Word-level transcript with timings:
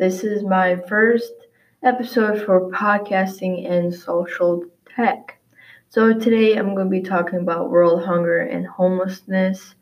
This 0.00 0.24
is 0.24 0.42
my 0.42 0.76
first 0.88 1.34
episode 1.82 2.46
for 2.46 2.70
podcasting 2.70 3.70
and 3.70 3.94
social 3.94 4.64
tech. 4.96 5.38
So, 5.90 6.14
today 6.14 6.56
I'm 6.56 6.74
going 6.74 6.86
to 6.86 6.90
be 6.90 7.02
talking 7.02 7.40
about 7.40 7.68
world 7.68 8.02
hunger 8.02 8.38
and 8.38 8.66
homelessness, 8.66 9.74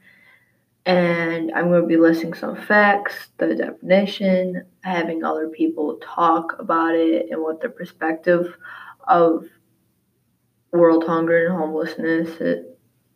and 0.84 1.52
I'm 1.52 1.68
going 1.68 1.82
to 1.82 1.86
be 1.86 1.96
listing 1.96 2.34
some 2.34 2.56
facts, 2.56 3.28
the 3.36 3.54
definition, 3.54 4.66
having 4.80 5.22
other 5.22 5.50
people 5.50 6.00
talk 6.02 6.56
about 6.58 6.96
it 6.96 7.28
and 7.30 7.40
what 7.40 7.60
their 7.60 7.70
perspective 7.70 8.56
of 9.06 9.44
world 10.72 11.04
hunger 11.06 11.46
and 11.46 11.56
homelessness 11.56 12.40
is 12.40 12.66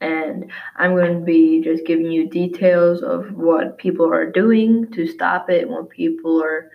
and 0.01 0.51
I'm 0.77 0.97
going 0.97 1.21
to 1.21 1.25
be 1.25 1.63
just 1.63 1.87
giving 1.87 2.11
you 2.11 2.29
details 2.29 3.03
of 3.03 3.33
what 3.35 3.79
people 3.79 4.13
are 4.13 4.29
doing 4.29 4.91
to 4.93 5.07
stop 5.07 5.49
it, 5.49 5.69
what 5.69 5.91
people 5.91 6.43
are 6.43 6.71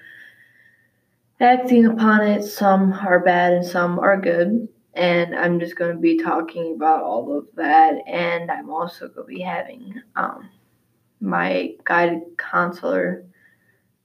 acting 1.40 1.86
upon 1.86 2.22
it. 2.22 2.44
Some 2.44 2.94
are 2.94 3.20
bad 3.20 3.54
and 3.54 3.66
some 3.66 4.00
are 4.00 4.20
good. 4.20 4.68
And 4.94 5.36
I'm 5.36 5.60
just 5.60 5.76
going 5.76 5.94
to 5.94 6.02
be 6.02 6.18
talking 6.18 6.74
about 6.76 7.04
all 7.04 7.38
of 7.38 7.46
that. 7.56 7.96
And 8.08 8.50
I'm 8.50 8.70
also 8.70 9.08
going 9.08 9.28
to 9.28 9.36
be 9.36 9.42
having 9.42 10.02
um, 10.16 10.50
my 11.22 11.76
guided 11.84 12.22
counselor 12.38 13.26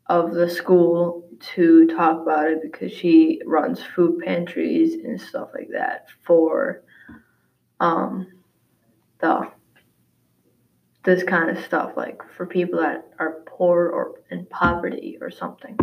of 0.07 0.35
the 0.35 0.51
school 0.51 1.27
to 1.55 1.87
talk 1.87 2.21
about 2.21 2.51
it 2.51 2.61
because 2.63 2.93
she 2.93 3.41
runs 3.47 3.83
food 3.83 4.21
pantries 4.25 4.95
and 5.05 5.21
stuff 5.21 5.49
like 5.55 5.69
that 5.73 6.07
for 6.23 6.83
um, 7.81 8.27
the 9.21 9.51
this 11.05 11.25
kind 11.25 11.51
of 11.51 11.65
stuff 11.65 11.93
like 11.97 12.23
for 12.37 12.47
people 12.47 12.79
that 12.79 13.11
are 13.19 13.43
poor 13.47 13.89
or 13.89 14.21
in 14.31 14.47
poverty 14.47 15.19
or 15.21 15.31
something. 15.31 15.77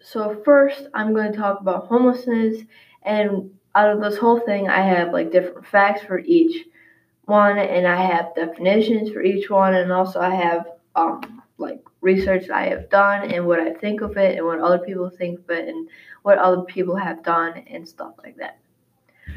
So 0.00 0.40
first 0.44 0.88
I'm 0.94 1.12
going 1.12 1.32
to 1.32 1.38
talk 1.38 1.60
about 1.60 1.86
homelessness 1.86 2.62
and 3.02 3.50
out 3.74 3.90
of 3.90 4.00
this 4.00 4.16
whole 4.16 4.40
thing 4.40 4.68
I 4.68 4.80
have 4.80 5.12
like 5.12 5.30
different 5.30 5.66
facts 5.66 6.02
for 6.02 6.18
each 6.20 6.66
one 7.26 7.58
and 7.58 7.86
I 7.86 7.96
have 7.96 8.34
definitions 8.34 9.10
for 9.10 9.22
each 9.22 9.50
one 9.50 9.74
and 9.74 9.92
also 9.92 10.20
I 10.20 10.34
have 10.34 10.66
um 10.96 11.42
like 11.58 11.80
research 12.00 12.48
I 12.48 12.66
have 12.66 12.88
done 12.88 13.30
and 13.30 13.46
what 13.46 13.60
I 13.60 13.74
think 13.74 14.00
of 14.00 14.16
it 14.16 14.36
and 14.36 14.46
what 14.46 14.60
other 14.60 14.78
people 14.78 15.10
think 15.10 15.40
of 15.40 15.50
it 15.50 15.68
and 15.68 15.88
what 16.22 16.38
other 16.38 16.62
people 16.62 16.96
have 16.96 17.22
done 17.22 17.64
and 17.66 17.86
stuff 17.86 18.14
like 18.22 18.36
that. 18.38 18.58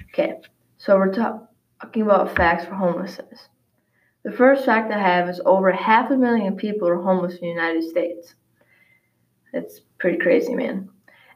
Okay, 0.09 0.39
so 0.77 0.97
we're 0.97 1.13
talking 1.13 1.47
talking 1.81 2.03
about 2.03 2.35
facts 2.35 2.65
for 2.65 2.75
homelessness. 2.75 3.49
The 4.23 4.31
first 4.31 4.65
fact 4.65 4.91
I 4.91 4.99
have 4.99 5.29
is 5.29 5.41
over 5.45 5.71
half 5.71 6.11
a 6.11 6.17
million 6.17 6.55
people 6.55 6.87
are 6.87 7.01
homeless 7.01 7.35
in 7.35 7.41
the 7.41 7.47
United 7.47 7.83
States. 7.89 8.35
That's 9.51 9.81
pretty 10.01 10.17
crazy, 10.17 10.53
man. 10.53 10.89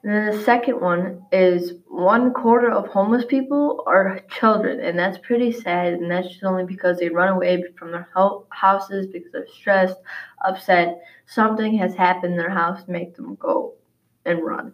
And 0.03 0.13
then 0.13 0.25
the 0.35 0.43
second 0.43 0.81
one 0.81 1.25
is 1.31 1.73
one 1.87 2.33
quarter 2.33 2.69
of 2.69 2.87
homeless 2.87 3.25
people 3.25 3.83
are 3.87 4.19
children, 4.29 4.79
and 4.79 4.99
that's 4.99 5.17
pretty 5.19 5.51
sad. 5.51 5.93
And 5.93 6.11
that's 6.11 6.27
just 6.27 6.43
only 6.43 6.65
because 6.65 6.99
they 6.99 7.09
run 7.09 7.29
away 7.29 7.63
from 7.77 7.91
their 7.91 8.09
houses 8.49 9.07
because 9.07 9.31
they're 9.31 9.47
stressed, 9.47 9.97
upset. 10.45 11.01
Something 11.25 11.77
has 11.77 11.95
happened 11.95 12.33
in 12.33 12.37
their 12.37 12.51
house 12.51 12.83
to 12.83 12.91
make 12.91 13.15
them 13.15 13.35
go 13.35 13.75
and 14.25 14.43
run. 14.43 14.73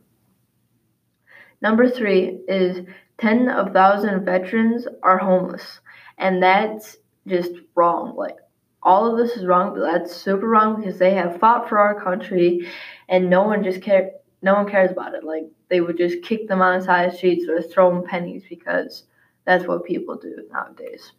Number 1.62 1.90
three 1.90 2.40
is 2.48 2.86
10 3.20 3.48
of 3.50 3.72
thousand 3.72 4.26
veterans 4.26 4.88
are 5.04 5.18
homeless. 5.18 5.80
And 6.18 6.42
that's 6.42 6.98
just 7.28 7.52
wrong. 7.76 8.16
Like, 8.18 8.38
all 8.84 9.12
of 9.12 9.18
this 9.18 9.38
is 9.38 9.46
wrong, 9.46 9.74
but 9.74 9.82
that's 9.82 10.16
super 10.16 10.48
wrong 10.48 10.78
because 10.78 10.98
they 10.98 11.14
have 11.14 11.40
fought 11.40 11.70
for 11.70 11.78
our 11.80 12.02
country 12.02 12.68
and 13.10 13.30
no 13.30 13.44
one 13.44 13.64
just 13.64 13.82
care 13.82 14.12
no 14.42 14.56
one 14.56 14.70
cares 14.70 14.92
about 14.92 15.14
it. 15.14 15.24
Like 15.24 15.44
they 15.70 15.82
would 15.82 15.98
just 15.98 16.24
kick 16.24 16.48
them 16.48 16.62
on 16.62 16.80
the 16.80 16.86
side 16.86 17.06
of 17.06 17.12
the 17.12 17.18
streets 17.18 17.46
or 17.48 17.62
throw 17.62 17.94
them 17.94 18.08
pennies 18.08 18.44
because 18.50 19.04
that's 19.46 19.68
what 19.68 19.86
people 19.86 20.18
do 20.18 20.36
nowadays. 20.52 21.12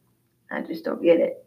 I 0.51 0.61
just 0.63 0.85
don't 0.85 1.03
get 1.03 1.21
it. 1.21 1.45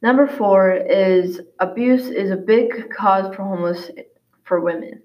Number 0.00 0.26
four 0.26 0.72
is 0.72 1.40
abuse 1.58 2.06
is 2.06 2.30
a 2.30 2.36
big 2.36 2.90
cause 2.90 3.34
for 3.34 3.42
homeless 3.42 3.90
for 4.44 4.60
women. 4.60 5.02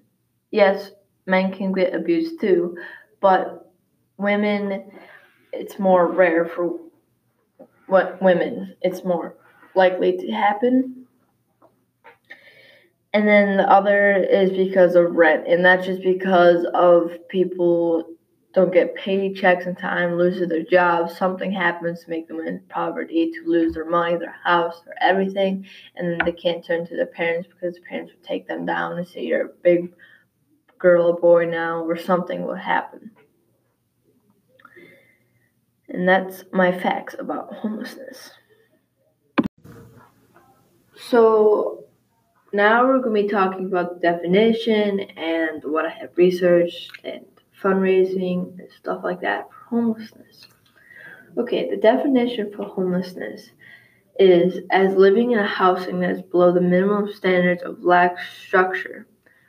Yes, 0.50 0.92
men 1.26 1.52
can 1.52 1.72
get 1.72 1.94
abused 1.94 2.40
too, 2.40 2.76
but 3.20 3.72
women, 4.16 4.90
it's 5.52 5.78
more 5.78 6.10
rare 6.10 6.46
for 6.46 6.78
what 7.86 8.22
women, 8.22 8.76
it's 8.82 9.04
more 9.04 9.36
likely 9.74 10.16
to 10.16 10.30
happen. 10.30 11.06
And 13.12 13.28
then 13.28 13.56
the 13.56 13.70
other 13.70 14.16
is 14.16 14.50
because 14.50 14.96
of 14.96 15.14
rent, 15.14 15.46
and 15.46 15.64
that's 15.64 15.86
just 15.86 16.02
because 16.02 16.66
of 16.74 17.12
people 17.28 18.04
don't 18.54 18.72
get 18.72 18.96
paychecks 18.96 19.66
in 19.66 19.74
time, 19.74 20.16
lose 20.16 20.40
their 20.48 20.62
jobs, 20.62 21.16
something 21.16 21.50
happens 21.52 22.04
to 22.04 22.10
make 22.10 22.28
them 22.28 22.40
in 22.40 22.60
poverty, 22.68 23.32
to 23.32 23.50
lose 23.50 23.74
their 23.74 23.88
money, 23.88 24.16
their 24.16 24.36
house, 24.44 24.80
their 24.84 24.94
everything, 25.00 25.66
and 25.96 26.08
then 26.08 26.18
they 26.24 26.32
can't 26.32 26.64
turn 26.64 26.86
to 26.86 26.96
their 26.96 27.06
parents 27.06 27.48
because 27.48 27.74
the 27.74 27.80
parents 27.82 28.12
would 28.12 28.24
take 28.24 28.46
them 28.46 28.64
down 28.64 28.96
and 28.96 29.06
say 29.06 29.24
you're 29.24 29.46
a 29.46 29.54
big 29.62 29.92
girl 30.78 31.06
or 31.06 31.18
boy 31.18 31.44
now, 31.44 31.82
or 31.82 31.96
something 31.96 32.44
will 32.44 32.54
happen. 32.54 33.10
And 35.88 36.08
that's 36.08 36.44
my 36.52 36.76
facts 36.76 37.14
about 37.18 37.52
homelessness. 37.54 38.30
So 41.10 41.84
now 42.52 42.86
we're 42.86 43.00
going 43.00 43.16
to 43.16 43.22
be 43.24 43.28
talking 43.28 43.66
about 43.66 43.94
the 43.94 44.00
definition 44.00 45.00
and 45.00 45.62
what 45.64 45.84
I 45.84 45.90
have 45.90 46.16
researched 46.16 46.92
and 47.04 47.26
fundraising 47.62 48.58
and 48.58 48.68
stuff 48.78 49.02
like 49.04 49.20
that 49.20 49.48
for 49.50 49.76
homelessness. 49.76 50.46
Okay, 51.36 51.68
the 51.68 51.76
definition 51.76 52.52
for 52.52 52.64
homelessness 52.64 53.50
is 54.18 54.60
as 54.70 54.94
living 54.94 55.32
in 55.32 55.40
a 55.40 55.46
housing 55.46 56.00
that 56.00 56.10
is 56.10 56.22
below 56.22 56.52
the 56.52 56.60
minimum 56.60 57.12
standards 57.12 57.62
of 57.62 57.82
lack 57.82 58.16
structure. 58.18 59.06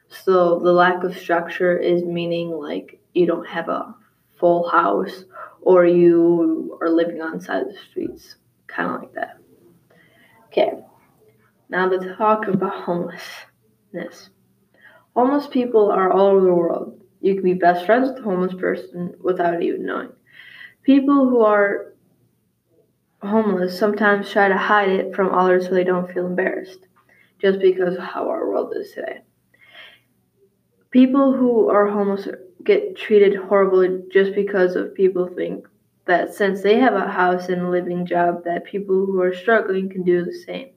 So 0.09 0.59
the 0.59 0.73
lack 0.73 1.03
of 1.03 1.15
structure 1.15 1.77
is 1.77 2.03
meaning 2.03 2.49
like 2.49 2.99
you 3.13 3.27
don't 3.27 3.47
have 3.47 3.69
a 3.69 3.95
full 4.39 4.67
house 4.69 5.25
or 5.61 5.85
you 5.85 6.77
are 6.81 6.89
living 6.89 7.21
on 7.21 7.37
the 7.37 7.43
side 7.43 7.61
of 7.61 7.69
the 7.69 7.77
streets, 7.89 8.35
kind 8.67 8.91
of 8.91 9.01
like 9.01 9.13
that. 9.13 9.37
Okay, 10.47 10.71
now 11.75 11.89
to 11.89 12.15
talk 12.15 12.47
about 12.47 12.85
homelessness. 12.85 14.29
Homeless 15.13 15.47
people 15.47 15.91
are 15.91 16.09
all 16.09 16.27
over 16.27 16.45
the 16.45 16.53
world. 16.53 17.01
You 17.19 17.33
can 17.33 17.43
be 17.43 17.53
best 17.53 17.85
friends 17.85 18.07
with 18.07 18.19
a 18.19 18.21
homeless 18.21 18.53
person 18.53 19.13
without 19.19 19.61
even 19.61 19.85
knowing. 19.85 20.13
People 20.83 21.27
who 21.27 21.41
are 21.41 21.93
homeless 23.21 23.77
sometimes 23.77 24.31
try 24.31 24.47
to 24.47 24.57
hide 24.57 24.89
it 24.89 25.13
from 25.13 25.33
others 25.33 25.65
so 25.65 25.73
they 25.73 25.83
don't 25.83 26.09
feel 26.13 26.27
embarrassed, 26.27 26.87
just 27.41 27.59
because 27.59 27.95
of 27.95 28.03
how 28.03 28.29
our 28.29 28.47
world 28.47 28.73
is 28.77 28.91
today. 28.91 29.19
People 30.91 31.33
who 31.33 31.67
are 31.69 31.87
homeless 31.87 32.29
get 32.63 32.95
treated 32.95 33.35
horribly 33.35 34.03
just 34.13 34.33
because 34.33 34.77
of 34.77 34.95
people 34.95 35.27
think 35.27 35.67
that 36.05 36.33
since 36.33 36.61
they 36.61 36.77
have 36.79 36.93
a 36.93 37.11
house 37.11 37.49
and 37.49 37.63
a 37.63 37.69
living 37.69 38.05
job 38.05 38.45
that 38.45 38.63
people 38.63 39.05
who 39.05 39.19
are 39.19 39.33
struggling 39.33 39.89
can 39.89 40.03
do 40.03 40.23
the 40.23 40.33
same. 40.33 40.69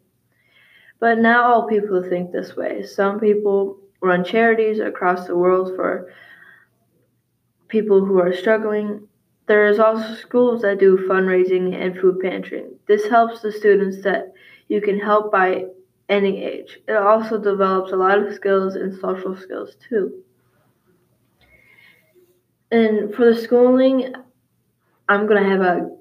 But 1.01 1.19
not 1.19 1.45
all 1.45 1.69
people 1.69 2.03
think 2.03 2.33
this 2.33 2.57
way. 2.57 2.83
Some 2.83 3.21
people 3.21 3.79
run 4.01 4.25
charities 4.25 4.81
across 4.81 5.27
the 5.27 5.37
world 5.37 5.75
for 5.77 6.13
people 7.69 8.05
who 8.05 8.19
are 8.19 8.33
struggling. 8.33 9.07
There 9.47 9.67
is 9.69 9.79
also 9.79 10.15
schools 10.15 10.63
that 10.63 10.81
do 10.81 11.07
fundraising 11.09 11.75
and 11.75 11.99
food 11.99 12.21
pantry. 12.21 12.65
This 12.87 13.09
helps 13.09 13.41
the 13.41 13.53
students 13.53 14.03
that 14.03 14.33
you 14.69 14.81
can 14.81 14.99
help 14.99 15.31
by 15.31 15.67
any 16.09 16.43
age. 16.43 16.81
It 16.89 16.97
also 16.97 17.39
develops 17.39 17.93
a 17.93 17.97
lot 17.97 18.19
of 18.19 18.35
skills 18.35 18.75
and 18.75 18.99
social 18.99 19.37
skills 19.37 19.77
too. 19.89 20.23
And 22.71 23.15
for 23.15 23.33
the 23.33 23.41
schooling, 23.41 24.15
I'm 25.09 25.27
going 25.27 25.43
to 25.43 25.49
have 25.49 25.61
a 25.61 25.97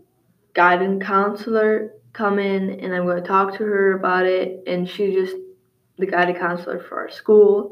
guidance 0.53 1.03
counselor 1.05 1.93
come 2.17 2.39
in 2.39 2.79
and 2.79 2.93
I'm 2.95 3.05
going 3.05 3.21
to 3.21 3.27
talk 3.27 3.57
to 3.57 3.63
her 3.63 3.93
about 3.93 4.25
it. 4.25 4.63
And 4.65 4.89
she's 4.89 5.13
just 5.13 5.35
the 5.97 6.07
guidance 6.07 6.39
counselor 6.39 6.79
for 6.79 6.99
our 6.99 7.09
school. 7.09 7.71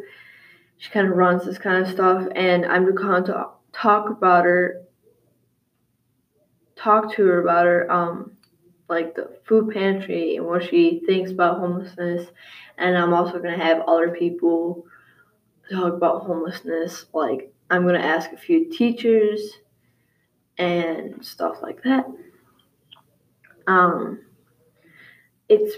She 0.78 0.92
kind 0.92 1.08
of 1.08 1.18
runs 1.18 1.46
this 1.46 1.58
kind 1.58 1.84
of 1.84 1.92
stuff. 1.92 2.28
And 2.36 2.66
I'm 2.66 2.96
going 2.96 3.26
to 3.26 3.48
talk 3.74 4.10
about 4.10 4.46
her, 4.46 4.84
talk 6.76 7.14
to 7.16 7.26
her 7.26 7.42
about 7.42 7.66
her, 7.66 7.92
um, 7.92 8.34
like 8.88 9.16
the 9.16 9.36
food 9.46 9.74
pantry 9.74 10.36
and 10.36 10.46
what 10.46 10.64
she 10.64 11.02
thinks 11.08 11.32
about 11.32 11.60
homelessness. 11.60 12.28
And 12.78 12.96
I'm 12.96 13.14
also 13.14 13.40
going 13.40 13.58
to 13.58 13.66
have 13.66 13.82
other 13.88 14.10
people 14.10 14.86
talk 15.72 15.94
about 15.94 16.24
homelessness. 16.24 17.06
Like, 17.14 17.52
I'm 17.72 17.82
going 17.82 18.00
to 18.00 18.06
ask 18.06 18.32
a 18.32 18.38
few 18.38 18.70
teachers 18.70 19.58
and 20.60 21.26
stuff 21.26 21.58
like 21.64 21.82
that. 21.84 22.06
Um, 23.66 24.20
it's 25.50 25.76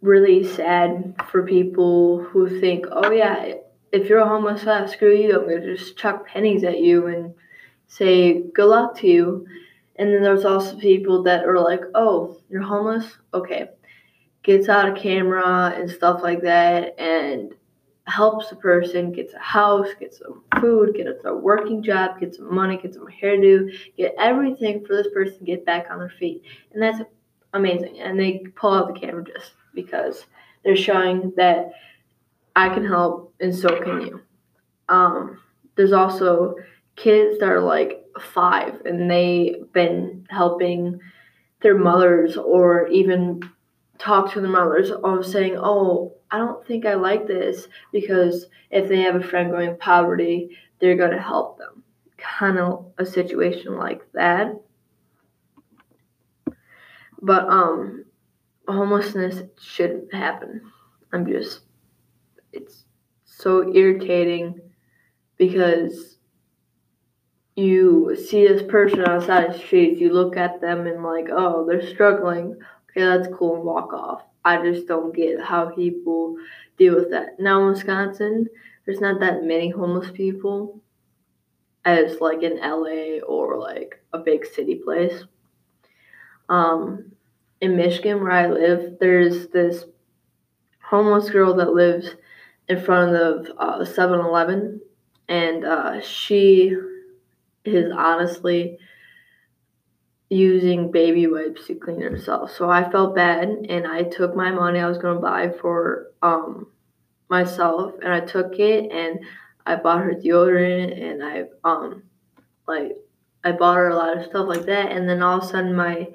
really 0.00 0.46
sad 0.46 1.14
for 1.30 1.46
people 1.46 2.22
who 2.22 2.60
think, 2.60 2.86
oh, 2.90 3.10
yeah, 3.10 3.54
if 3.92 4.08
you're 4.08 4.18
a 4.18 4.28
homeless 4.28 4.64
fat, 4.64 4.90
screw 4.90 5.14
you. 5.14 5.38
I'm 5.40 5.48
gonna 5.48 5.76
just 5.76 5.96
chuck 5.96 6.26
pennies 6.26 6.64
at 6.64 6.80
you 6.80 7.06
and 7.06 7.34
say 7.86 8.42
good 8.54 8.66
luck 8.66 8.98
to 8.98 9.06
you. 9.06 9.46
And 9.96 10.12
then 10.12 10.22
there's 10.22 10.44
also 10.44 10.76
people 10.76 11.22
that 11.22 11.44
are 11.44 11.60
like, 11.60 11.82
oh, 11.94 12.40
you're 12.50 12.62
homeless? 12.62 13.06
Okay. 13.32 13.70
Gets 14.42 14.68
out 14.68 14.88
a 14.88 15.00
camera 15.00 15.72
and 15.76 15.88
stuff 15.88 16.22
like 16.22 16.42
that 16.42 16.98
and 16.98 17.54
helps 18.06 18.50
the 18.50 18.56
person, 18.56 19.12
gets 19.12 19.32
a 19.32 19.38
house, 19.38 19.88
gets 19.98 20.18
some 20.18 20.42
food, 20.60 20.94
gets 20.94 21.24
a 21.24 21.34
working 21.34 21.82
job, 21.82 22.20
gets 22.20 22.36
some 22.36 22.54
money, 22.54 22.76
gets 22.76 22.96
some 22.96 23.06
hairdo, 23.06 23.70
get 23.96 24.14
everything 24.18 24.84
for 24.84 24.94
this 24.94 25.06
person 25.14 25.38
to 25.38 25.44
get 25.44 25.64
back 25.64 25.86
on 25.90 25.98
their 25.98 26.12
feet. 26.18 26.42
And 26.72 26.82
that's 26.82 26.98
amazing. 27.54 28.00
And 28.00 28.18
they 28.18 28.44
pull 28.54 28.74
out 28.74 28.92
the 28.92 29.00
camera 29.00 29.24
just 29.24 29.52
because 29.74 30.26
they're 30.64 30.76
showing 30.76 31.32
that 31.36 31.72
I 32.54 32.68
can 32.68 32.84
help 32.84 33.32
and 33.40 33.54
so 33.54 33.68
can 33.82 34.00
you. 34.02 34.20
Um, 34.88 35.40
there's 35.76 35.92
also 35.92 36.56
kids 36.96 37.38
that 37.38 37.48
are 37.48 37.60
like 37.60 38.04
five 38.20 38.82
and 38.84 39.10
they've 39.10 39.72
been 39.72 40.26
helping 40.30 41.00
their 41.62 41.76
mothers 41.76 42.36
or 42.36 42.86
even 42.88 43.40
talk 43.98 44.32
to 44.32 44.40
their 44.40 44.50
mothers 44.50 44.90
of 44.90 45.26
saying, 45.26 45.56
Oh, 45.56 46.14
I 46.30 46.38
don't 46.38 46.66
think 46.66 46.84
I 46.84 46.94
like 46.94 47.26
this 47.26 47.68
because 47.92 48.46
if 48.70 48.88
they 48.88 49.02
have 49.02 49.16
a 49.16 49.22
friend 49.22 49.50
going 49.50 49.76
poverty, 49.78 50.56
they're 50.80 50.96
going 50.96 51.12
to 51.12 51.20
help 51.20 51.58
them. 51.58 51.82
Kind 52.16 52.58
of 52.58 52.92
a 52.98 53.06
situation 53.06 53.76
like 53.76 54.02
that. 54.12 54.54
But 57.24 57.48
um 57.48 58.04
homelessness 58.68 59.42
shouldn't 59.58 60.12
happen. 60.12 60.60
I'm 61.10 61.26
just 61.26 61.60
it's 62.52 62.84
so 63.24 63.74
irritating 63.74 64.60
because 65.38 66.18
you 67.56 68.14
see 68.14 68.46
this 68.46 68.62
person 68.62 69.00
outside 69.06 69.54
the 69.54 69.58
streets, 69.58 70.00
you 70.00 70.12
look 70.12 70.36
at 70.36 70.60
them 70.60 70.86
and 70.86 71.02
like, 71.02 71.28
oh, 71.30 71.64
they're 71.66 71.86
struggling. 71.94 72.56
Okay, 72.90 73.06
that's 73.06 73.34
cool 73.34 73.56
and 73.56 73.64
walk 73.64 73.94
off. 73.94 74.22
I 74.44 74.62
just 74.62 74.86
don't 74.86 75.16
get 75.16 75.40
how 75.40 75.70
people 75.70 76.36
deal 76.76 76.94
with 76.94 77.10
that. 77.12 77.40
Now 77.40 77.62
in 77.62 77.68
Wisconsin, 77.68 78.48
there's 78.84 79.00
not 79.00 79.20
that 79.20 79.44
many 79.44 79.70
homeless 79.70 80.10
people 80.10 80.82
as 81.86 82.20
like 82.20 82.42
in 82.42 82.58
LA 82.58 83.20
or 83.26 83.56
like 83.56 83.98
a 84.12 84.18
big 84.18 84.44
city 84.44 84.74
place. 84.74 85.24
Um, 86.48 87.12
in 87.60 87.76
Michigan, 87.76 88.20
where 88.20 88.32
I 88.32 88.48
live, 88.48 88.98
there's 89.00 89.48
this 89.48 89.84
homeless 90.82 91.30
girl 91.30 91.54
that 91.54 91.72
lives 91.72 92.10
in 92.68 92.80
front 92.80 93.16
of 93.16 93.46
uh, 93.58 93.84
7 93.84 94.20
Eleven, 94.20 94.80
and 95.28 95.64
uh, 95.64 96.00
she 96.00 96.76
is 97.64 97.90
honestly 97.96 98.78
using 100.28 100.90
baby 100.90 101.26
wipes 101.26 101.66
to 101.66 101.74
clean 101.74 102.00
herself. 102.00 102.50
So 102.50 102.68
I 102.68 102.90
felt 102.90 103.14
bad, 103.14 103.48
and 103.68 103.86
I 103.86 104.02
took 104.02 104.34
my 104.34 104.50
money 104.50 104.80
I 104.80 104.88
was 104.88 104.98
going 104.98 105.16
to 105.16 105.22
buy 105.22 105.50
for 105.60 106.10
um, 106.22 106.66
myself, 107.28 107.94
and 108.02 108.12
I 108.12 108.20
took 108.20 108.58
it, 108.58 108.90
and 108.90 109.20
I 109.66 109.76
bought 109.76 110.02
her 110.02 110.14
deodorant, 110.14 111.02
and 111.02 111.24
I 111.24 111.44
um 111.64 112.02
like 112.66 112.92
I 113.44 113.52
bought 113.52 113.76
her 113.76 113.88
a 113.88 113.96
lot 113.96 114.16
of 114.16 114.24
stuff 114.24 114.48
like 114.48 114.66
that, 114.66 114.92
and 114.92 115.08
then 115.08 115.22
all 115.22 115.38
of 115.38 115.44
a 115.44 115.46
sudden 115.46 115.74
my 115.74 116.08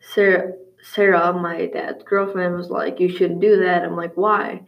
Sarah 0.00 0.52
Sarah, 0.92 1.32
my 1.32 1.66
dad's 1.66 2.04
girlfriend, 2.04 2.54
was 2.54 2.70
like, 2.70 3.00
You 3.00 3.08
shouldn't 3.08 3.40
do 3.40 3.58
that. 3.64 3.84
I'm 3.84 3.96
like, 3.96 4.14
Why? 4.14 4.62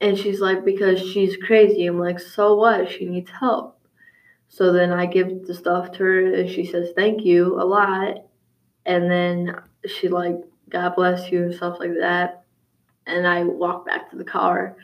And 0.00 0.16
she's 0.16 0.40
like, 0.40 0.64
Because 0.64 1.00
she's 1.00 1.36
crazy. 1.36 1.86
I'm 1.86 1.98
like, 1.98 2.20
So 2.20 2.54
what? 2.54 2.90
She 2.90 3.06
needs 3.06 3.30
help. 3.30 3.78
So 4.48 4.72
then 4.72 4.92
I 4.92 5.06
give 5.06 5.46
the 5.46 5.54
stuff 5.54 5.92
to 5.92 5.98
her 6.04 6.34
and 6.34 6.50
she 6.50 6.64
says, 6.64 6.90
Thank 6.94 7.24
you 7.24 7.60
a 7.60 7.64
lot. 7.64 8.24
And 8.86 9.10
then 9.10 9.56
she, 9.86 10.08
like, 10.08 10.36
God 10.68 10.94
bless 10.94 11.30
you 11.30 11.44
and 11.44 11.54
stuff 11.54 11.78
like 11.80 11.94
that. 12.00 12.44
And 13.06 13.26
I 13.26 13.44
walk 13.44 13.86
back 13.86 14.10
to 14.10 14.16
the 14.16 14.24
car. 14.24 14.76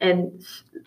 And 0.00 0.44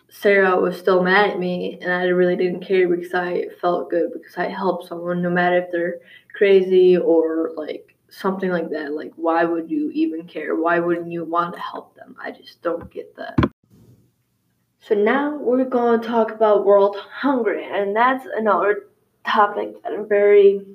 Sarah 0.08 0.58
was 0.60 0.78
still 0.78 1.02
mad 1.02 1.30
at 1.30 1.38
me, 1.40 1.78
and 1.82 1.92
I 1.92 2.04
really 2.04 2.36
didn't 2.36 2.64
care 2.64 2.88
because 2.88 3.12
I 3.12 3.46
felt 3.60 3.90
good 3.90 4.12
because 4.12 4.36
I 4.36 4.48
helped 4.48 4.86
someone, 4.86 5.20
no 5.20 5.30
matter 5.30 5.58
if 5.58 5.72
they're 5.72 5.96
crazy 6.32 6.96
or 6.96 7.50
like 7.56 7.90
something 8.10 8.50
like 8.50 8.70
that. 8.70 8.92
Like, 8.92 9.12
why 9.16 9.44
would 9.44 9.70
you 9.70 9.90
even 9.92 10.26
care? 10.26 10.56
Why 10.56 10.80
wouldn't 10.80 11.10
you 11.10 11.24
want 11.24 11.54
to 11.54 11.60
help 11.60 11.94
them? 11.94 12.16
I 12.22 12.30
just 12.30 12.62
don't 12.62 12.90
get 12.90 13.16
that. 13.16 13.38
So 14.80 14.94
now 14.94 15.36
we're 15.36 15.64
going 15.64 16.00
to 16.00 16.06
talk 16.06 16.30
about 16.30 16.64
world 16.64 16.96
hunger, 16.96 17.58
and 17.58 17.94
that's 17.94 18.26
another 18.34 18.86
topic 19.26 19.82
that 19.82 19.92
I'm 19.92 20.08
very 20.08 20.66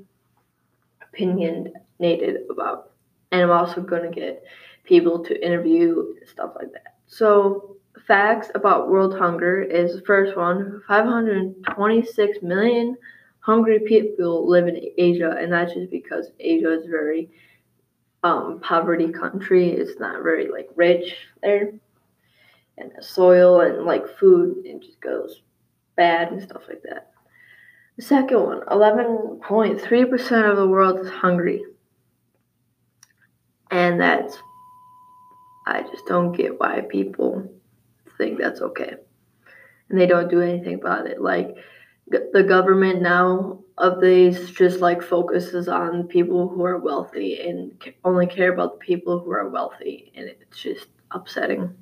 opinionated 1.01 2.43
about. 2.49 2.91
And 3.31 3.41
I'm 3.41 3.51
also 3.51 3.81
going 3.81 4.03
to 4.03 4.15
get 4.15 4.43
people 4.83 5.23
to 5.25 5.45
interview 5.45 6.13
and 6.19 6.29
stuff 6.29 6.51
like 6.55 6.71
that. 6.73 6.95
So, 7.07 7.77
facts 8.07 8.51
about 8.53 8.89
world 8.89 9.17
hunger 9.17 9.61
is 9.61 9.95
the 9.95 10.01
first 10.01 10.37
one 10.37 10.81
526 10.87 12.41
million 12.43 12.95
hungry 13.45 13.79
people 13.79 14.49
live 14.49 14.67
in 14.67 14.81
Asia, 14.97 15.35
and 15.39 15.53
that's 15.53 15.73
just 15.73 15.91
because 15.91 16.31
Asia 16.39 16.71
is 16.79 16.87
very 16.87 17.29
um, 18.23 18.59
poverty 18.59 19.11
country. 19.11 19.69
It's 19.69 19.99
not 19.99 20.23
very 20.23 20.49
like 20.49 20.67
rich 20.75 21.15
there, 21.43 21.73
and 22.77 22.91
the 22.97 23.03
soil 23.03 23.61
and 23.61 23.85
like 23.85 24.17
food 24.17 24.65
it 24.65 24.81
just 24.81 24.99
goes 24.99 25.43
bad 25.95 26.31
and 26.31 26.41
stuff 26.41 26.63
like 26.67 26.81
that. 26.83 27.11
The 27.97 28.01
second 28.01 28.43
one, 28.43 28.61
11.3% 28.61 30.51
of 30.51 30.57
the 30.57 30.67
world 30.67 30.99
is 30.99 31.09
hungry. 31.09 31.63
And 33.71 34.01
that's, 34.01 34.37
I 35.65 35.81
just 35.83 36.05
don't 36.05 36.33
get 36.33 36.59
why 36.59 36.81
people 36.81 37.49
think 38.17 38.37
that's 38.37 38.59
okay. 38.59 38.95
And 39.89 39.99
they 39.99 40.07
don't 40.07 40.29
do 40.29 40.41
anything 40.41 40.73
about 40.75 41.07
it. 41.07 41.21
Like, 41.21 41.55
the 42.07 42.43
government 42.43 43.01
now 43.01 43.59
of 43.77 43.99
these 43.99 44.51
just 44.51 44.79
like 44.79 45.01
focuses 45.01 45.67
on 45.67 46.07
people 46.07 46.47
who 46.47 46.63
are 46.63 46.77
wealthy 46.77 47.39
and 47.41 47.71
only 48.03 48.27
care 48.27 48.53
about 48.53 48.79
people 48.79 49.19
who 49.19 49.31
are 49.31 49.49
wealthy 49.49 50.11
and 50.15 50.27
it's 50.27 50.59
just 50.59 50.87
upsetting. 51.11 51.75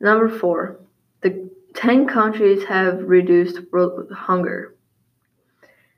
Number 0.00 0.28
four 0.28 0.80
the 1.20 1.50
10 1.74 2.06
countries 2.08 2.64
have 2.64 3.02
reduced 3.02 3.60
world 3.70 4.10
hunger. 4.10 4.74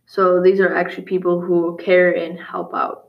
So 0.06 0.42
these 0.42 0.60
are 0.60 0.74
actually 0.74 1.04
people 1.04 1.40
who 1.40 1.78
care 1.80 2.12
and 2.12 2.38
help 2.38 2.74
out. 2.74 3.08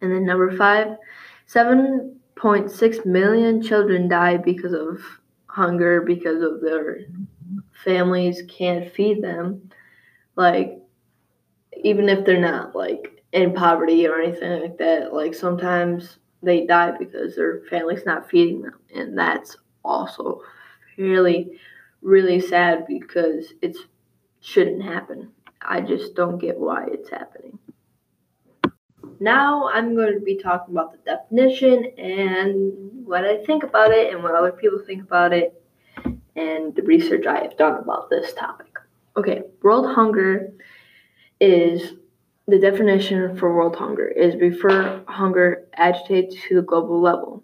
And 0.00 0.12
then 0.12 0.26
number 0.26 0.56
five 0.56 0.96
7.6 1.48 3.06
million 3.06 3.62
children 3.62 4.08
die 4.08 4.36
because 4.36 4.72
of 4.72 5.00
hunger 5.46 6.00
because 6.02 6.42
of 6.42 6.60
their 6.60 7.00
families 7.84 8.42
can't 8.48 8.92
feed 8.92 9.22
them, 9.22 9.70
like 10.36 10.78
even 11.82 12.08
if 12.08 12.24
they're 12.24 12.40
not 12.40 12.74
like 12.74 13.22
in 13.32 13.54
poverty 13.54 14.06
or 14.06 14.20
anything 14.20 14.60
like 14.62 14.78
that, 14.78 15.12
like 15.14 15.34
sometimes 15.34 16.18
they 16.42 16.66
die 16.66 16.92
because 16.98 17.36
their 17.36 17.62
family's 17.70 18.06
not 18.06 18.28
feeding 18.30 18.62
them, 18.62 18.78
and 18.94 19.16
that's 19.18 19.56
also 19.84 20.42
really 20.98 21.58
really 22.02 22.40
sad 22.40 22.86
because 22.86 23.54
it 23.62 23.76
shouldn't 24.40 24.82
happen. 24.82 25.30
I 25.62 25.80
just 25.82 26.14
don't 26.14 26.38
get 26.38 26.58
why 26.58 26.86
it's 26.90 27.10
happening. 27.10 27.58
Now 29.20 29.68
I'm 29.68 29.94
going 29.94 30.14
to 30.14 30.20
be 30.20 30.36
talking 30.36 30.74
about 30.74 30.92
the 30.92 30.98
definition 31.04 31.84
and 31.98 33.06
what 33.06 33.24
I 33.24 33.44
think 33.44 33.62
about 33.62 33.90
it 33.92 34.12
and 34.12 34.22
what 34.22 34.34
other 34.34 34.52
people 34.52 34.78
think 34.78 35.02
about 35.02 35.32
it 35.32 35.59
and 36.36 36.74
the 36.74 36.82
research 36.82 37.26
I 37.26 37.42
have 37.42 37.56
done 37.56 37.76
about 37.76 38.10
this 38.10 38.32
topic. 38.34 38.78
Okay, 39.16 39.42
world 39.62 39.86
hunger 39.86 40.52
is 41.40 41.94
the 42.46 42.58
definition 42.58 43.36
for 43.36 43.54
world 43.54 43.76
hunger 43.76 44.08
is 44.08 44.34
refer 44.36 45.02
hunger 45.06 45.66
agitated 45.74 46.38
to 46.48 46.56
the 46.56 46.62
global 46.62 47.00
level. 47.00 47.42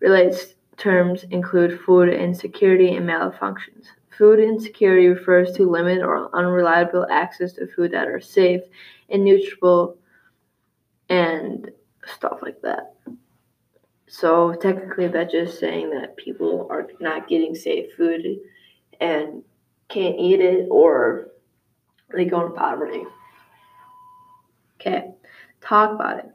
Relates 0.00 0.54
terms 0.76 1.24
include 1.30 1.80
food 1.80 2.08
insecurity 2.08 2.96
and 2.96 3.08
malfunctions. 3.08 3.86
Food 4.16 4.38
insecurity 4.38 5.08
refers 5.08 5.52
to 5.52 5.68
limited 5.68 6.02
or 6.02 6.34
unreliable 6.36 7.06
access 7.10 7.52
to 7.54 7.66
food 7.66 7.92
that 7.92 8.08
are 8.08 8.20
safe 8.20 8.62
and 9.08 9.24
nutritious 9.24 9.96
and 11.08 11.70
stuff 12.06 12.38
like 12.42 12.60
that. 12.62 12.94
So 14.14 14.54
technically, 14.54 15.08
that's 15.08 15.32
just 15.32 15.58
saying 15.58 15.90
that 15.90 16.16
people 16.16 16.68
are 16.70 16.86
not 17.00 17.26
getting 17.26 17.56
safe 17.56 17.94
food 17.96 18.38
and 19.00 19.42
can't 19.88 20.20
eat 20.20 20.38
it 20.38 20.68
or 20.70 21.32
they 22.14 22.24
go 22.24 22.46
into 22.46 22.56
poverty. 22.56 23.02
Okay, 24.76 25.10
talk 25.60 25.90
about 25.90 26.20
it. 26.20 26.30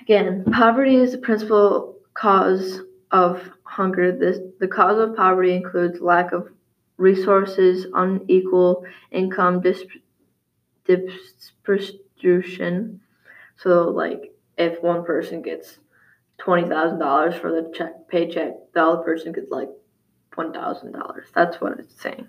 Again, 0.00 0.46
poverty 0.50 0.96
is 0.96 1.12
the 1.12 1.18
principal 1.18 1.96
cause 2.14 2.80
of 3.10 3.42
hunger. 3.64 4.10
This, 4.10 4.38
the 4.60 4.68
cause 4.68 4.98
of 4.98 5.14
poverty 5.14 5.54
includes 5.54 6.00
lack 6.00 6.32
of 6.32 6.48
resources, 6.96 7.86
unequal 7.92 8.86
income 9.10 9.62
distribution. 10.86 13.00
So, 13.58 13.90
like, 13.90 14.32
if 14.56 14.82
one 14.82 15.04
person 15.04 15.42
gets 15.42 15.80
twenty 16.38 16.68
thousand 16.68 16.98
dollars 16.98 17.34
for 17.34 17.50
the 17.50 17.72
check 17.74 18.08
paycheck, 18.08 18.52
the 18.72 18.82
other 18.82 19.02
person 19.02 19.32
gets 19.32 19.50
like 19.50 19.68
one 20.34 20.52
thousand 20.52 20.92
dollars. 20.92 21.26
That's 21.34 21.60
what 21.60 21.78
it's 21.78 22.00
saying. 22.00 22.28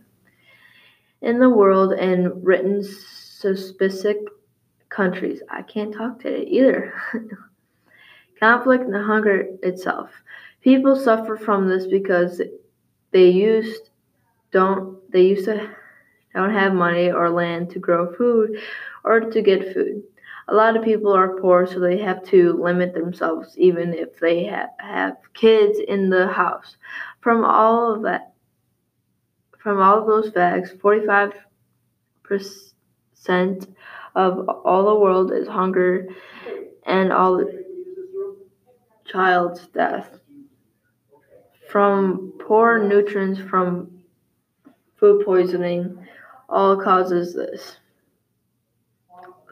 In 1.22 1.40
the 1.40 1.50
world 1.50 1.94
and 1.94 2.46
written 2.46 2.84
specific 2.84 4.18
countries, 4.90 5.42
I 5.50 5.62
can't 5.62 5.94
talk 5.94 6.20
today 6.20 6.44
either. 6.44 6.94
Conflict 8.40 8.84
and 8.84 8.96
hunger 8.96 9.48
itself. 9.64 10.10
People 10.62 10.96
suffer 10.96 11.38
from 11.38 11.68
this 11.68 11.88
because 11.88 12.42
they 13.12 13.30
used 13.30 13.90
don't 14.52 15.00
they 15.12 15.22
used 15.22 15.46
to 15.46 15.70
don't 16.34 16.52
have 16.54 16.74
money 16.74 17.12
or 17.12 17.30
land 17.30 17.70
to 17.72 17.80
grow 17.80 18.14
food 18.16 18.60
or 19.04 19.22
to 19.22 19.42
get 19.42 19.74
food. 19.74 20.04
A 20.48 20.54
lot 20.54 20.78
of 20.78 20.84
people 20.84 21.12
are 21.12 21.40
poor, 21.40 21.66
so 21.66 21.80
they 21.80 21.98
have 21.98 22.24
to 22.26 22.54
limit 22.54 22.94
themselves 22.94 23.58
even 23.58 23.94
if 23.94 24.20
they 24.20 24.46
ha- 24.46 24.70
have 24.80 25.18
kids 25.34 25.80
in 25.88 26.10
the 26.10 26.28
house. 26.28 26.78
From 27.22 27.44
all 27.44 27.96
of 27.96 28.04
that, 28.04 28.34
from 29.58 29.82
all 29.82 30.00
of 30.00 30.08
those 30.08 30.32
facts, 30.32 30.72
45% 30.72 31.34
of 34.16 34.48
all 34.64 34.86
the 34.86 35.00
world 35.00 35.34
is 35.34 35.48
hunger 35.48 36.08
and 36.86 37.12
all 37.12 37.38
the 37.38 37.66
child's 39.06 39.66
death. 39.68 40.20
From 41.70 42.34
poor 42.40 42.78
nutrients 42.84 43.40
from 43.40 44.04
food 44.98 45.26
poisoning 45.26 46.08
all 46.48 46.82
causes 46.82 47.34
this. 47.34 47.78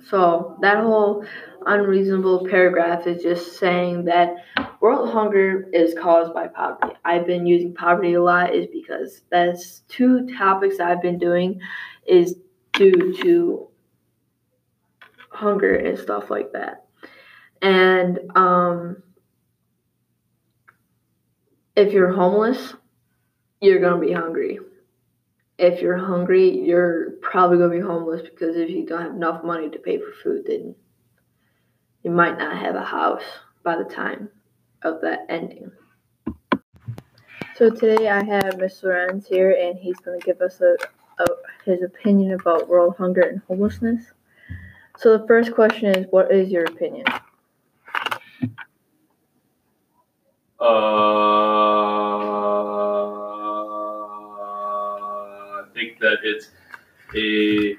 So 0.09 0.57
that 0.61 0.83
whole 0.83 1.25
unreasonable 1.65 2.47
paragraph 2.49 3.07
is 3.07 3.23
just 3.23 3.57
saying 3.57 4.05
that 4.05 4.35
world 4.81 5.09
hunger 5.11 5.69
is 5.73 5.95
caused 5.99 6.33
by 6.33 6.47
poverty. 6.47 6.95
I've 7.05 7.25
been 7.25 7.45
using 7.47 7.73
poverty 7.73 8.13
a 8.13 8.21
lot 8.21 8.53
is 8.53 8.67
because 8.67 9.21
that's 9.31 9.79
two 9.87 10.27
topics 10.37 10.79
I've 10.79 11.01
been 11.01 11.17
doing 11.17 11.61
is 12.05 12.35
due 12.73 13.15
to 13.21 13.67
hunger 15.29 15.75
and 15.75 15.97
stuff 15.97 16.29
like 16.29 16.51
that. 16.51 16.85
And 17.61 18.19
um 18.35 18.97
if 21.75 21.91
you're 21.91 22.11
homeless, 22.11 22.75
you're 23.61 23.79
going 23.79 23.99
to 23.99 24.05
be 24.05 24.13
hungry 24.13 24.59
if 25.57 25.81
you're 25.81 25.97
hungry, 25.97 26.49
you're 26.49 27.11
probably 27.21 27.57
to 27.57 27.69
be 27.69 27.79
homeless 27.79 28.21
because 28.21 28.55
if 28.55 28.69
you 28.69 28.85
don't 28.85 29.01
have 29.01 29.15
enough 29.15 29.43
money 29.43 29.69
to 29.69 29.79
pay 29.79 29.99
for 29.99 30.11
food, 30.23 30.45
then 30.47 30.75
you 32.03 32.11
might 32.11 32.37
not 32.37 32.57
have 32.57 32.75
a 32.75 32.83
house 32.83 33.23
by 33.63 33.77
the 33.77 33.83
time 33.83 34.29
of 34.83 35.01
that 35.01 35.25
ending. 35.29 35.71
So 37.55 37.69
today 37.69 38.09
I 38.09 38.23
have 38.23 38.55
Mr. 38.55 38.83
Lorenz 38.83 39.27
here, 39.27 39.51
and 39.51 39.77
he's 39.77 39.99
to 40.01 40.17
give 40.25 40.41
us 40.41 40.59
a, 40.59 40.75
a, 41.19 41.25
his 41.65 41.83
opinion 41.83 42.33
about 42.33 42.67
world 42.67 42.95
hunger 42.97 43.21
and 43.21 43.41
homelessness. 43.47 44.05
So 44.97 45.17
the 45.17 45.27
first 45.27 45.53
question 45.53 45.95
is, 45.95 46.07
what 46.09 46.31
is 46.31 46.49
your 46.49 46.65
opinion? 46.65 47.05
Uh 50.59 52.62
that 56.03 56.19
it's 56.23 56.51
a 57.15 57.77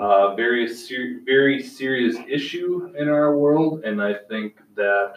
uh, 0.00 0.34
very 0.34 0.66
ser- 0.66 1.20
very 1.24 1.62
serious 1.62 2.16
issue 2.28 2.92
in 2.96 3.08
our 3.08 3.36
world, 3.36 3.84
and 3.84 4.00
I 4.00 4.14
think 4.14 4.56
that 4.74 5.14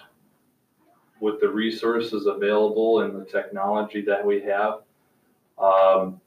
with 1.22 1.40
the 1.40 1.48
resources 1.48 2.26
available 2.26 3.02
and 3.02 3.16
the 3.16 3.26
technology 3.26 4.02
that 4.02 4.26
we 4.26 4.42
have, 4.42 4.82
um, 5.58 6.20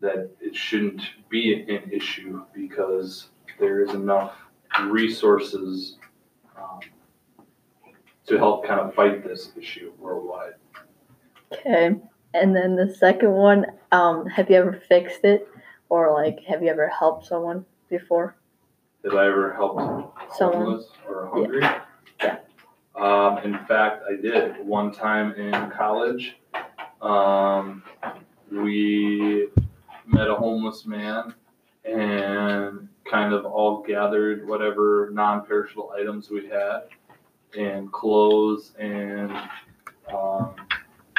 that 0.00 0.30
it 0.40 0.54
shouldn't 0.54 1.02
be 1.28 1.64
an 1.68 1.90
issue 1.90 2.42
because 2.54 3.28
there 3.58 3.80
is 3.82 3.90
enough 3.90 4.34
resources 4.84 5.96
um, 6.56 6.80
to 8.26 8.38
help 8.38 8.64
kind 8.66 8.80
of 8.80 8.94
fight 8.94 9.24
this 9.24 9.50
issue 9.56 9.92
worldwide. 9.98 10.54
Okay. 11.52 11.96
And 12.34 12.54
then 12.54 12.76
the 12.76 12.94
second 12.94 13.32
one, 13.32 13.66
um, 13.92 14.26
have 14.26 14.50
you 14.50 14.56
ever 14.56 14.80
fixed 14.88 15.24
it, 15.24 15.48
or 15.88 16.12
like 16.12 16.40
have 16.44 16.62
you 16.62 16.68
ever 16.68 16.88
helped 16.88 17.26
someone 17.26 17.64
before? 17.88 18.36
Did 19.02 19.14
I 19.14 19.26
ever 19.26 19.54
help 19.54 20.14
someone 20.36 20.64
homeless 20.64 20.86
or 21.08 21.28
hungry? 21.32 21.60
Yeah. 21.60 21.82
yeah. 22.22 22.38
Um, 22.94 23.38
in 23.38 23.58
fact, 23.66 24.02
I 24.10 24.20
did 24.20 24.58
one 24.66 24.92
time 24.92 25.32
in 25.34 25.70
college. 25.70 26.36
Um, 27.00 27.82
we 28.50 29.48
met 30.06 30.28
a 30.28 30.34
homeless 30.34 30.84
man 30.84 31.34
and 31.84 32.88
kind 33.10 33.32
of 33.32 33.46
all 33.46 33.82
gathered 33.82 34.46
whatever 34.46 35.10
non-perishable 35.12 35.92
items 35.98 36.28
we 36.28 36.48
had 36.48 36.80
and 37.56 37.90
clothes 37.92 38.72
and 38.78 39.30
um, 40.12 40.54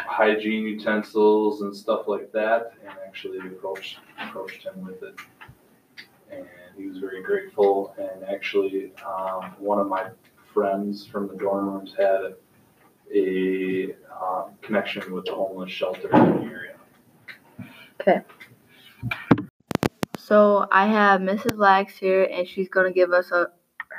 hygiene 0.09 0.63
utensils 0.63 1.61
and 1.61 1.75
stuff 1.75 2.07
like 2.07 2.31
that, 2.31 2.73
and 2.81 2.93
actually 3.05 3.37
approached 3.39 3.99
approached 4.19 4.65
him 4.65 4.83
with 4.83 5.01
it, 5.03 5.15
and 6.31 6.45
he 6.75 6.87
was 6.87 6.97
very 6.97 7.21
grateful. 7.21 7.95
And 7.97 8.23
actually, 8.23 8.91
um, 9.05 9.55
one 9.59 9.79
of 9.79 9.87
my 9.87 10.09
friends 10.53 11.05
from 11.05 11.27
the 11.27 11.35
dorm 11.35 11.69
rooms 11.69 11.93
had 11.97 12.35
a 13.13 13.95
um, 14.21 14.51
connection 14.61 15.11
with 15.13 15.25
the 15.25 15.33
homeless 15.33 15.71
shelter 15.71 16.09
in 16.11 16.39
the 16.41 16.45
area. 16.45 16.75
Okay. 18.01 18.21
So 20.17 20.67
I 20.71 20.87
have 20.87 21.21
Mrs. 21.21 21.57
Lax 21.57 21.97
here, 21.97 22.23
and 22.23 22.47
she's 22.47 22.69
going 22.69 22.87
to 22.87 22.93
give 22.93 23.11
us 23.11 23.31
a 23.31 23.47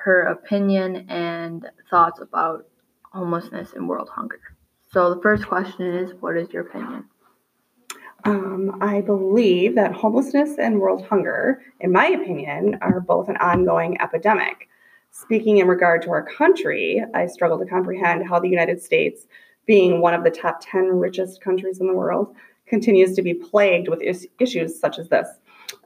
her 0.04 0.22
opinion 0.22 1.06
and 1.10 1.66
thoughts 1.90 2.20
about 2.20 2.66
homelessness 3.12 3.72
and 3.74 3.88
world 3.88 4.08
hunger. 4.08 4.40
So 4.92 5.14
the 5.14 5.20
first 5.20 5.46
question 5.46 5.86
is, 5.86 6.14
what 6.20 6.36
is 6.36 6.52
your 6.52 6.62
opinion? 6.62 7.04
Um, 8.24 8.78
I 8.80 9.00
believe 9.00 9.76
that 9.76 9.92
homelessness 9.92 10.58
and 10.58 10.80
world 10.80 11.06
hunger, 11.06 11.62
in 11.78 11.92
my 11.92 12.06
opinion, 12.08 12.76
are 12.80 13.00
both 13.00 13.28
an 13.28 13.36
ongoing 13.36 14.00
epidemic. 14.00 14.68
Speaking 15.12 15.58
in 15.58 15.68
regard 15.68 16.02
to 16.02 16.10
our 16.10 16.24
country, 16.24 17.04
I 17.14 17.26
struggle 17.26 17.58
to 17.60 17.66
comprehend 17.66 18.28
how 18.28 18.40
the 18.40 18.48
United 18.48 18.82
States, 18.82 19.26
being 19.64 20.00
one 20.00 20.12
of 20.12 20.24
the 20.24 20.30
top 20.30 20.58
10 20.60 20.86
richest 20.86 21.40
countries 21.40 21.80
in 21.80 21.86
the 21.86 21.94
world, 21.94 22.34
continues 22.66 23.14
to 23.14 23.22
be 23.22 23.34
plagued 23.34 23.88
with 23.88 24.02
is- 24.02 24.28
issues 24.40 24.78
such 24.78 24.98
as 24.98 25.08
this. 25.08 25.28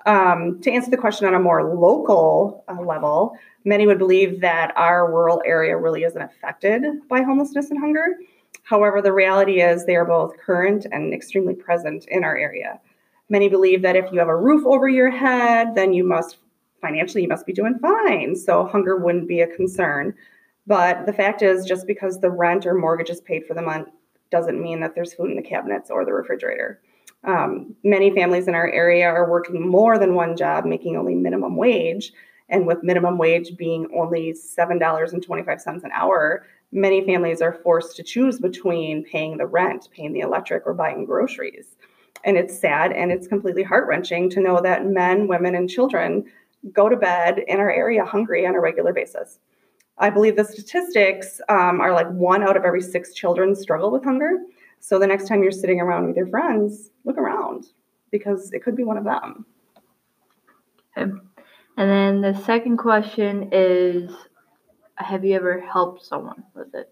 Um, 0.06 0.60
to 0.62 0.70
answer 0.70 0.90
the 0.90 0.96
question 0.96 1.26
on 1.26 1.34
a 1.34 1.40
more 1.40 1.74
local 1.74 2.64
uh, 2.68 2.80
level, 2.80 3.36
many 3.64 3.86
would 3.86 3.98
believe 3.98 4.40
that 4.40 4.72
our 4.76 5.10
rural 5.10 5.42
area 5.44 5.76
really 5.76 6.04
isn't 6.04 6.20
affected 6.20 6.84
by 7.08 7.22
homelessness 7.22 7.70
and 7.70 7.78
hunger. 7.78 8.16
However, 8.62 9.02
the 9.02 9.12
reality 9.12 9.60
is 9.60 9.84
they 9.84 9.96
are 9.96 10.04
both 10.04 10.38
current 10.38 10.86
and 10.90 11.12
extremely 11.12 11.54
present 11.54 12.06
in 12.08 12.24
our 12.24 12.36
area. 12.36 12.80
Many 13.28 13.48
believe 13.48 13.82
that 13.82 13.96
if 13.96 14.10
you 14.12 14.18
have 14.18 14.28
a 14.28 14.36
roof 14.36 14.64
over 14.66 14.88
your 14.88 15.10
head, 15.10 15.74
then 15.74 15.92
you 15.92 16.04
must 16.04 16.38
financially 16.80 17.22
you 17.22 17.28
must 17.28 17.46
be 17.46 17.52
doing 17.52 17.78
fine, 17.78 18.36
so 18.36 18.66
hunger 18.66 18.96
wouldn't 18.96 19.28
be 19.28 19.40
a 19.40 19.56
concern. 19.56 20.14
But 20.66 21.06
the 21.06 21.12
fact 21.12 21.42
is, 21.42 21.64
just 21.64 21.86
because 21.86 22.20
the 22.20 22.30
rent 22.30 22.66
or 22.66 22.74
mortgage 22.74 23.10
is 23.10 23.20
paid 23.20 23.46
for 23.46 23.54
the 23.54 23.62
month 23.62 23.88
doesn't 24.30 24.62
mean 24.62 24.80
that 24.80 24.94
there's 24.94 25.14
food 25.14 25.30
in 25.30 25.36
the 25.36 25.42
cabinets 25.42 25.90
or 25.90 26.04
the 26.04 26.12
refrigerator. 26.12 26.80
Um, 27.24 27.74
many 27.84 28.14
families 28.14 28.48
in 28.48 28.54
our 28.54 28.70
area 28.70 29.06
are 29.06 29.30
working 29.30 29.66
more 29.66 29.98
than 29.98 30.14
one 30.14 30.36
job, 30.36 30.64
making 30.66 30.96
only 30.96 31.14
minimum 31.14 31.56
wage. 31.56 32.12
And 32.50 32.66
with 32.66 32.82
minimum 32.82 33.16
wage 33.16 33.56
being 33.56 33.88
only 33.96 34.34
$7.25 34.34 35.66
an 35.66 35.90
hour, 35.92 36.46
many 36.74 37.06
families 37.06 37.40
are 37.40 37.60
forced 37.62 37.96
to 37.96 38.02
choose 38.02 38.38
between 38.38 39.04
paying 39.04 39.38
the 39.38 39.46
rent, 39.46 39.88
paying 39.92 40.12
the 40.12 40.20
electric, 40.20 40.66
or 40.66 40.74
buying 40.74 41.06
groceries. 41.06 41.76
And 42.24 42.36
it's 42.36 42.58
sad 42.58 42.92
and 42.92 43.12
it's 43.12 43.28
completely 43.28 43.62
heart 43.62 43.86
wrenching 43.86 44.28
to 44.30 44.40
know 44.40 44.60
that 44.60 44.86
men, 44.86 45.28
women, 45.28 45.54
and 45.54 45.70
children 45.70 46.24
go 46.72 46.88
to 46.88 46.96
bed 46.96 47.38
in 47.46 47.60
our 47.60 47.70
area 47.70 48.04
hungry 48.04 48.46
on 48.46 48.54
a 48.54 48.60
regular 48.60 48.92
basis. 48.92 49.38
I 49.98 50.10
believe 50.10 50.36
the 50.36 50.44
statistics 50.44 51.40
um, 51.48 51.80
are 51.80 51.92
like 51.92 52.10
one 52.10 52.42
out 52.42 52.56
of 52.56 52.64
every 52.64 52.82
six 52.82 53.14
children 53.14 53.54
struggle 53.54 53.92
with 53.92 54.02
hunger. 54.02 54.38
So 54.80 54.98
the 54.98 55.06
next 55.06 55.28
time 55.28 55.42
you're 55.42 55.52
sitting 55.52 55.80
around 55.80 56.08
with 56.08 56.16
your 56.16 56.26
friends, 56.26 56.90
look 57.04 57.16
around 57.16 57.66
because 58.10 58.52
it 58.52 58.64
could 58.64 58.76
be 58.76 58.84
one 58.84 58.96
of 58.96 59.04
them. 59.04 59.46
Okay. 60.96 61.10
And 61.76 61.90
then 61.90 62.20
the 62.20 62.40
second 62.42 62.78
question 62.78 63.50
is 63.52 64.10
have 64.96 65.24
you 65.24 65.34
ever 65.34 65.60
helped 65.60 66.04
someone 66.04 66.44
with 66.54 66.74
it? 66.74 66.90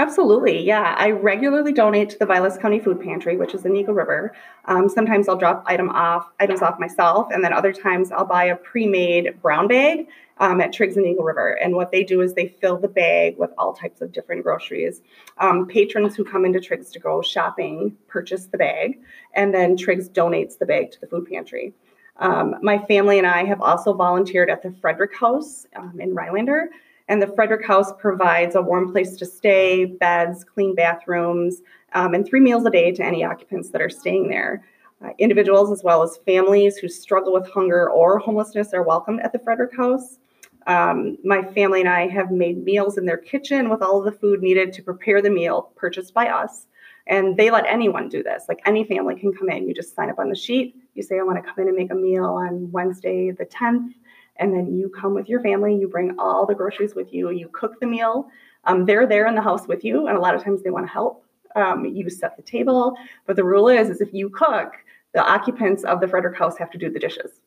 Absolutely, 0.00 0.64
yeah. 0.64 0.94
I 0.96 1.10
regularly 1.10 1.72
donate 1.72 2.08
to 2.10 2.18
the 2.18 2.26
Vilas 2.26 2.56
County 2.56 2.78
Food 2.78 3.00
Pantry, 3.00 3.36
which 3.36 3.52
is 3.52 3.64
in 3.64 3.74
Eagle 3.74 3.94
River. 3.94 4.32
Um, 4.66 4.88
sometimes 4.88 5.28
I'll 5.28 5.36
drop 5.36 5.64
item 5.66 5.88
off 5.88 6.30
items 6.38 6.62
off 6.62 6.78
myself, 6.78 7.26
and 7.32 7.42
then 7.42 7.52
other 7.52 7.72
times 7.72 8.12
I'll 8.12 8.24
buy 8.24 8.44
a 8.44 8.54
pre-made 8.54 9.42
brown 9.42 9.66
bag 9.66 10.06
um, 10.38 10.60
at 10.60 10.72
Trig's 10.72 10.96
in 10.96 11.04
Eagle 11.04 11.24
River. 11.24 11.58
And 11.60 11.74
what 11.74 11.90
they 11.90 12.04
do 12.04 12.20
is 12.20 12.34
they 12.34 12.46
fill 12.46 12.78
the 12.78 12.86
bag 12.86 13.38
with 13.38 13.50
all 13.58 13.72
types 13.72 14.00
of 14.00 14.12
different 14.12 14.44
groceries. 14.44 15.02
Um, 15.38 15.66
patrons 15.66 16.14
who 16.14 16.24
come 16.24 16.44
into 16.44 16.60
Trig's 16.60 16.92
to 16.92 17.00
go 17.00 17.20
shopping 17.20 17.96
purchase 18.06 18.46
the 18.46 18.58
bag, 18.58 19.00
and 19.34 19.52
then 19.52 19.76
Trig's 19.76 20.08
donates 20.08 20.58
the 20.58 20.66
bag 20.66 20.92
to 20.92 21.00
the 21.00 21.08
food 21.08 21.26
pantry. 21.28 21.74
Um, 22.18 22.54
my 22.62 22.78
family 22.86 23.18
and 23.18 23.26
I 23.26 23.44
have 23.44 23.60
also 23.60 23.92
volunteered 23.92 24.48
at 24.48 24.62
the 24.62 24.72
Frederick 24.80 25.16
House 25.16 25.66
um, 25.74 26.00
in 26.00 26.14
Rhinelander. 26.14 26.70
And 27.08 27.22
the 27.22 27.26
Frederick 27.34 27.66
House 27.66 27.92
provides 27.98 28.54
a 28.54 28.62
warm 28.62 28.92
place 28.92 29.16
to 29.16 29.26
stay, 29.26 29.86
beds, 29.86 30.44
clean 30.44 30.74
bathrooms, 30.74 31.62
um, 31.94 32.12
and 32.14 32.26
three 32.26 32.40
meals 32.40 32.66
a 32.66 32.70
day 32.70 32.92
to 32.92 33.02
any 33.02 33.24
occupants 33.24 33.70
that 33.70 33.80
are 33.80 33.88
staying 33.88 34.28
there. 34.28 34.64
Uh, 35.02 35.10
individuals 35.18 35.70
as 35.70 35.82
well 35.82 36.02
as 36.02 36.18
families 36.26 36.76
who 36.76 36.88
struggle 36.88 37.32
with 37.32 37.48
hunger 37.50 37.88
or 37.88 38.18
homelessness 38.18 38.74
are 38.74 38.82
welcomed 38.82 39.20
at 39.22 39.32
the 39.32 39.38
Frederick 39.38 39.74
House. 39.74 40.18
Um, 40.66 41.16
my 41.24 41.42
family 41.42 41.80
and 41.80 41.88
I 41.88 42.08
have 42.08 42.30
made 42.30 42.62
meals 42.62 42.98
in 42.98 43.06
their 43.06 43.16
kitchen 43.16 43.70
with 43.70 43.80
all 43.80 44.00
of 44.00 44.04
the 44.04 44.18
food 44.18 44.42
needed 44.42 44.72
to 44.74 44.82
prepare 44.82 45.22
the 45.22 45.30
meal 45.30 45.72
purchased 45.76 46.12
by 46.12 46.28
us. 46.28 46.66
And 47.06 47.38
they 47.38 47.50
let 47.50 47.64
anyone 47.64 48.10
do 48.10 48.22
this. 48.22 48.44
Like 48.48 48.60
any 48.66 48.84
family 48.84 49.14
can 49.14 49.32
come 49.32 49.48
in. 49.48 49.66
You 49.66 49.72
just 49.72 49.94
sign 49.94 50.10
up 50.10 50.18
on 50.18 50.28
the 50.28 50.36
sheet. 50.36 50.76
You 50.94 51.02
say, 51.02 51.18
I 51.18 51.22
want 51.22 51.42
to 51.42 51.48
come 51.48 51.62
in 51.62 51.68
and 51.68 51.76
make 51.76 51.90
a 51.90 51.94
meal 51.94 52.26
on 52.26 52.70
Wednesday 52.70 53.30
the 53.30 53.46
10th 53.46 53.94
and 54.38 54.54
then 54.54 54.76
you 54.76 54.88
come 54.88 55.14
with 55.14 55.28
your 55.28 55.40
family 55.40 55.74
you 55.74 55.88
bring 55.88 56.18
all 56.18 56.46
the 56.46 56.54
groceries 56.54 56.94
with 56.94 57.12
you 57.12 57.30
you 57.30 57.48
cook 57.52 57.78
the 57.80 57.86
meal. 57.86 58.28
Um, 58.64 58.84
they're 58.84 59.06
there 59.06 59.26
in 59.26 59.34
the 59.34 59.42
house 59.42 59.66
with 59.66 59.84
you 59.84 60.06
and 60.06 60.16
a 60.16 60.20
lot 60.20 60.34
of 60.34 60.42
times 60.42 60.62
they 60.62 60.70
want 60.70 60.86
to 60.86 60.92
help. 60.92 61.24
Um, 61.56 61.84
you 61.86 62.08
set 62.10 62.36
the 62.36 62.42
table 62.42 62.94
but 63.26 63.36
the 63.36 63.44
rule 63.44 63.68
is 63.68 63.88
is 63.88 64.00
if 64.00 64.12
you 64.12 64.28
cook 64.28 64.72
the 65.14 65.24
occupants 65.24 65.84
of 65.84 66.00
the 66.00 66.08
frederick 66.08 66.36
house 66.36 66.58
have 66.58 66.70
to 66.70 66.78
do 66.78 66.90
the 66.90 66.98
dishes. 66.98 67.40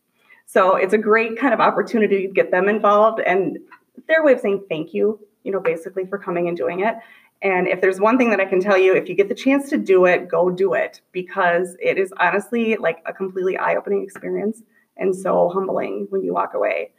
So 0.45 0.75
it's 0.75 0.93
a 0.93 0.97
great 0.97 1.37
kind 1.37 1.53
of 1.53 1.59
opportunity 1.59 2.27
to 2.27 2.33
get 2.33 2.51
them 2.51 2.67
involved 2.67 3.21
and 3.21 3.57
their 4.07 4.23
way 4.23 4.33
of 4.33 4.39
saying 4.39 4.63
thank 4.69 4.93
you 4.93 5.19
you 5.43 5.51
know 5.51 5.59
basically 5.59 6.05
for 6.05 6.17
coming 6.17 6.47
and 6.47 6.57
doing 6.57 6.81
it. 6.81 6.95
And 7.41 7.67
if 7.67 7.81
there's 7.81 7.99
one 7.99 8.17
thing 8.17 8.29
that 8.29 8.39
I 8.39 8.45
can 8.45 8.59
tell 8.59 8.77
you, 8.77 8.95
if 8.95 9.09
you 9.09 9.15
get 9.15 9.27
the 9.27 9.35
chance 9.35 9.69
to 9.69 9.77
do 9.77 10.05
it, 10.05 10.27
go 10.27 10.51
do 10.51 10.73
it 10.73 11.01
because 11.11 11.75
it 11.81 11.97
is 11.97 12.13
honestly 12.19 12.75
like 12.77 13.01
a 13.05 13.13
completely 13.13 13.57
eye 13.57 13.75
opening 13.75 14.03
experience 14.03 14.61
and 15.01 15.15
so 15.15 15.49
humbling 15.49 16.07
when 16.09 16.23
you 16.23 16.33
walk 16.33 16.53
away. 16.53 16.91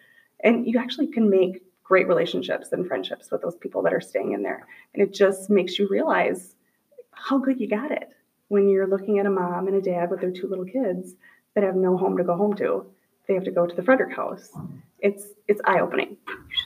And 0.44 0.66
you 0.66 0.78
actually 0.78 1.06
can 1.06 1.30
make 1.30 1.62
great 1.85 2.09
relationships 2.09 2.73
and 2.73 2.87
friendships 2.87 3.30
with 3.30 3.42
those 3.42 3.56
people 3.56 3.82
that 3.82 3.94
are 3.94 4.00
staying 4.00 4.32
in 4.32 4.42
there. 4.42 4.66
And 4.92 5.02
it 5.02 5.14
just 5.14 5.49
makes 5.49 5.78
you 5.78 5.87
realize 5.88 6.54
how 7.12 7.38
good 7.38 7.61
you 7.61 7.68
got 7.68 7.92
it 7.92 8.11
when 8.49 8.68
you're 8.68 8.88
looking 8.88 9.18
at 9.18 9.26
a 9.26 9.30
mom 9.30 9.68
and 9.68 9.76
a 9.76 9.80
dad 9.80 10.11
with 10.11 10.21
their 10.21 10.32
two 10.32 10.49
little 10.49 10.64
kids 10.64 11.14
that 11.54 11.64
have 11.64 11.76
no 11.76 11.97
home 11.97 12.16
to 12.16 12.25
go 12.25 12.37
home 12.37 12.54
to. 12.56 12.87
They 13.28 13.35
have 13.35 13.44
to 13.44 13.50
go 13.52 13.66
to 13.66 13.75
the 13.75 13.82
Frederick 13.82 14.16
House. 14.16 14.50
It's 14.99 15.25
it's 15.47 15.61
eye 15.64 15.80
opening. 15.80 16.16
You 16.28 16.62